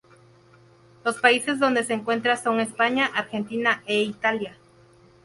[1.05, 4.57] Los países donde se encuentra son España, Argentina e Italia.